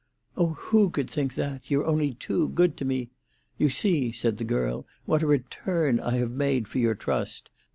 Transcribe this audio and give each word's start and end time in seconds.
"Oh, 0.35 0.53
who 0.53 0.89
could 0.89 1.11
think 1.11 1.35
that? 1.35 1.69
You're 1.69 1.85
only 1.85 2.15
too 2.15 2.49
good 2.49 2.75
to 2.77 2.85
me. 2.85 3.11
You 3.59 3.69
see," 3.69 4.11
said 4.11 4.37
the 4.37 4.43
girl, 4.43 4.87
"what 5.05 5.21
a 5.21 5.27
return 5.27 5.99
I 5.99 6.15
have 6.17 6.31
made 6.31 6.67
for 6.67 6.79
your 6.79 6.95
trust. 6.95 7.51